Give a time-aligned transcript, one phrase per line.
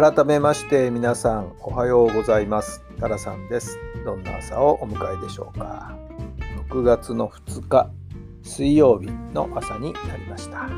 [0.00, 2.84] 改めまして皆さんおはようございます。
[3.00, 3.80] タラさんです。
[4.04, 5.98] どんな朝をお迎えでしょうか。
[6.70, 7.90] 6月の2日
[8.44, 10.68] 水曜日の朝になりました。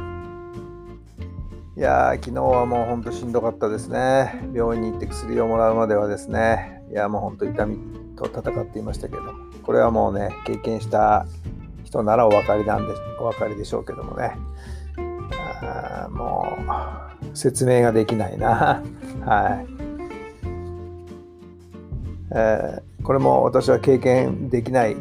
[1.77, 4.41] いやー昨日はもうほんとしんどかったですね。
[4.55, 6.83] 病院に行って薬をもらうまではですね。
[6.91, 7.77] いやもうほんと痛み
[8.17, 9.23] と戦っていましたけど
[9.63, 11.27] これはもうね経験した
[11.85, 14.39] 人ならお分かりなんでお分かりでしょうけどもね。
[15.63, 16.59] あも
[17.23, 18.83] う説明ができないな。
[19.25, 19.67] はい、
[22.35, 24.97] えー、これも私は経験できない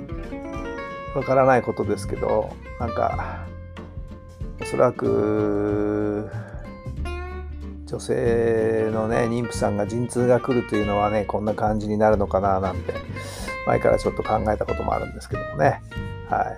[1.15, 3.45] わからないことですけどなんか
[4.61, 6.29] おそらく
[7.85, 12.93] 女性のね妊婦さんが陣痛が来るというのはねこんな感じになるのかななんて
[13.65, 15.81] 前からちょっと考えたこともあるんですけどもね。
[16.29, 16.57] はい、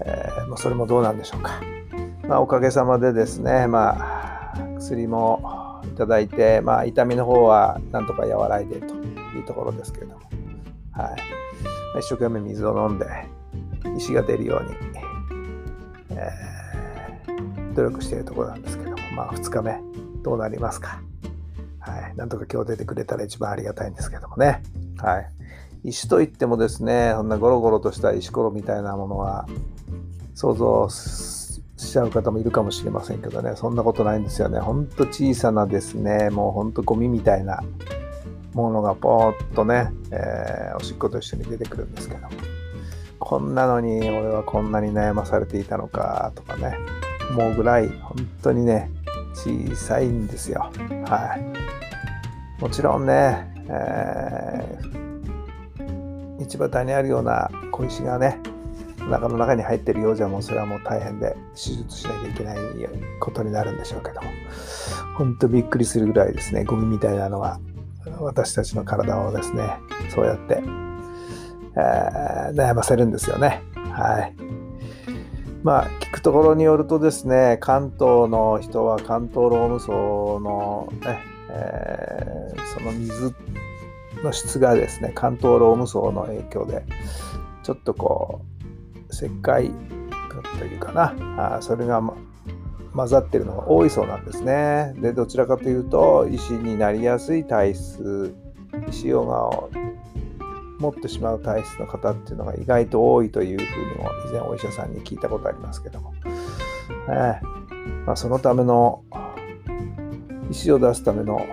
[0.00, 1.60] えー、それもどうなんでしょうか。
[2.30, 10.20] まあおかげさまでですねまあ薬もいただいて、まあ、痛みの方はなんとか和らいでというところですけれども、
[10.92, 11.16] は
[11.96, 13.06] い、一生懸命水を飲んで
[13.98, 14.76] 石が出るように、
[16.10, 19.80] えー、努力しているところなんですけども、まあ、2日目
[20.22, 21.02] どうなりますか、
[21.80, 24.62] はい、なんとか今日出てくれたら一番ありがたいんですけどもね、
[24.98, 29.48] はい、石といってもですねそんなゴロゴロとした石ころみたいなものは
[30.34, 30.88] 想像
[31.80, 34.60] しちゃう方もいるかもしれませんけどね、そんなことないんですよね。
[34.60, 37.62] ほんと小さなですね、もうほんとゴミみたいな
[38.52, 42.20] ものがポーッとね、えー、おしっこと一緒に出てくるんですけど、
[43.18, 46.76] こんなのに俺はこんなに悩まされていたのかとかね、
[47.30, 48.90] 思うぐらい本当にね、
[49.34, 50.70] 小さいんですよ。
[51.06, 52.60] はい。
[52.60, 58.38] もちろんね、えー、道端にあるような小石がね、
[59.10, 62.56] お腹の中に入ってるようじゃもうそれはもう大変で手術しなきゃいけない
[63.18, 64.28] ことになるんでしょうけども
[65.18, 66.64] 本当びっくりするぐらいですね。
[66.64, 67.58] ゴミみたいなのが
[68.20, 69.78] 私たちの体をですね
[70.14, 70.62] そうやって、
[71.76, 73.62] えー、悩ませるんですよね。
[73.92, 74.34] はい。
[75.64, 81.18] まあ聞くところによるとですね関東の人は関東ローム層のね、
[81.50, 83.34] えー、その水
[84.22, 86.84] の質がですね関東ローム層の影響で
[87.64, 88.59] ちょっとこう
[89.26, 89.70] 石灰
[90.58, 92.02] というかなあそれが、
[92.92, 94.94] 混ざってるのが多いそうなんですね。
[94.96, 98.34] でどちらかというと石になりやすい体質
[98.88, 99.70] 石ヨガを
[100.80, 106.14] 持ってしまう体質の方っていうのが意外と多いというふうにも以前お医者さんに聞いたことありますけども、
[107.08, 107.40] え
[108.06, 109.04] まあ、そのための
[110.50, 111.46] 石を出すための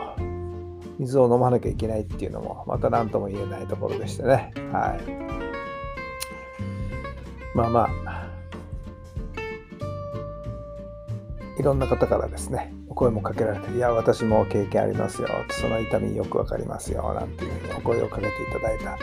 [0.97, 4.53] 水を飲まなきゃいけないっていうのもまた何とも言えないところでしてね。
[4.71, 4.97] は
[5.43, 5.46] い
[7.57, 8.29] まあまあ、
[11.57, 18.95] いろんな方からですね、お声もかけられて、いや、私も経験ありますよ、その痛みよくわかりますよ、なんていうふうにお声をかけていただいた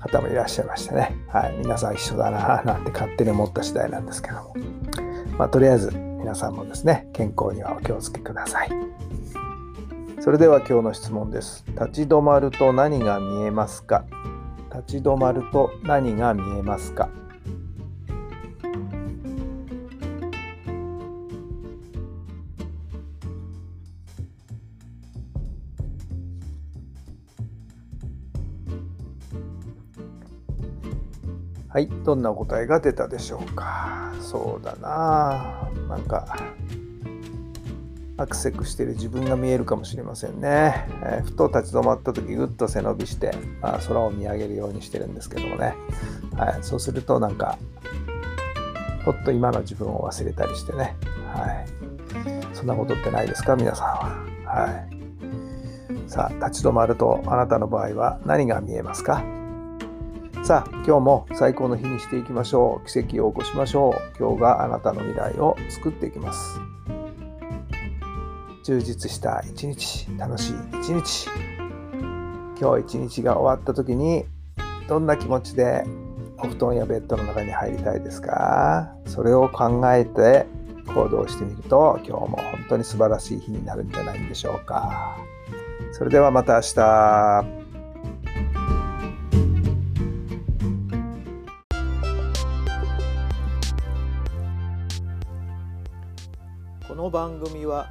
[0.00, 4.56] 方もいらっしゃいましてね、はい、皆さん一緒だな、なんて勝手に思った次第なんですけども、
[5.38, 8.70] まあ、とりあえず皆さんもですね、健康にはお気をつけください。
[10.18, 11.64] それでは今日の質問です。
[11.68, 14.04] 立ち止まると何が見えますか？
[14.72, 17.08] 立ち止まると何が見えますか？
[31.70, 34.12] はい、どんなお答えが出たでしょうか？
[34.20, 35.70] そうだな。
[35.88, 36.26] なんか
[38.18, 40.86] アクセクしている自分が見えるかもしれませんね。
[41.04, 43.32] えー、ふと立ち止まった時ぐっと背伸びして、
[43.62, 45.74] まあ、空を見上げるようにしてるんですけどもね、
[46.36, 47.56] はい、そうするとなんか
[49.04, 50.96] ほっと今の自分を忘れたりしてね、
[51.32, 51.66] はい、
[52.52, 53.56] そんなことってないですか？
[53.56, 54.28] 皆さんは。
[54.44, 54.68] は
[56.06, 59.22] い、さあ立ち止まるとあなたの場合は何が見えますか？
[60.42, 62.88] さあ今日も最高の日にしていきましょう。
[62.88, 64.18] 奇跡を起こしましょう。
[64.18, 66.60] 今日があなたの未来を作っていきます。
[68.68, 71.30] 充実した一日楽しい一日
[72.60, 74.26] 今日一日が終わった時に
[74.86, 75.84] どんな気持ちで
[76.36, 78.94] お布団やベッドの中に入りたいですか？
[79.06, 80.44] それを考えて
[80.94, 85.16] 行動してみると今日も本当に素晴らしい日になるんじゃないでしょうか。
[85.92, 87.44] それではまた明日。
[96.86, 97.90] この番組は